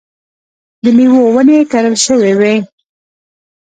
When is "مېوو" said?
0.97-1.21